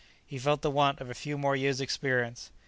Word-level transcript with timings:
He 0.25 0.39
felt 0.39 0.63
the 0.63 0.71
want 0.71 0.99
of 0.99 1.11
a 1.11 1.13
few 1.13 1.37
more 1.37 1.55
years' 1.55 1.79
experience. 1.79 2.49